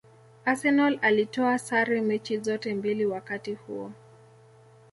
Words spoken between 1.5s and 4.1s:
sare mechi zote mbili wakati huo